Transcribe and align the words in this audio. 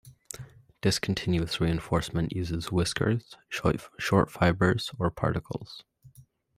Discontinuous 0.81 1.59
reinforcement 1.61 2.31
uses 2.35 2.71
"whiskers", 2.71 3.37
short 3.49 4.31
fibers, 4.31 4.89
or 4.97 5.11
particles. 5.11 5.83